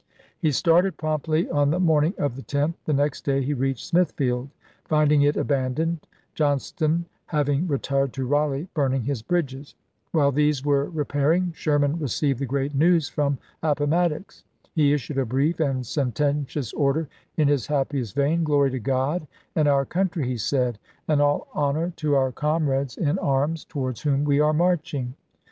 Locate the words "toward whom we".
23.65-24.39